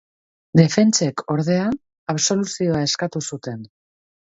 [0.59, 1.67] Defentsek, ordea,
[2.15, 3.65] absoluzioa eskatu zuten.